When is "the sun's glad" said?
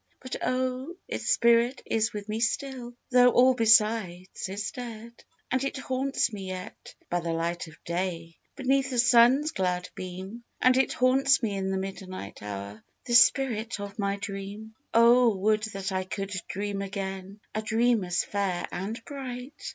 8.89-9.89